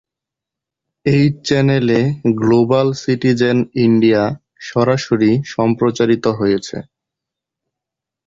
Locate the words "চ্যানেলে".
1.45-1.99